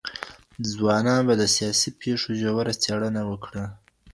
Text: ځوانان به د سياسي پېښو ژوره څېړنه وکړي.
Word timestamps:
ځوانان 0.71 1.21
به 1.27 1.33
د 1.37 1.43
سياسي 1.55 1.89
پېښو 2.01 2.29
ژوره 2.39 2.73
څېړنه 2.83 3.21
وکړي. 3.29 3.65